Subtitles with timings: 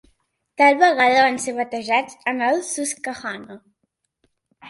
[0.59, 3.59] Tal vegada van ser batejats en el Susquehanna.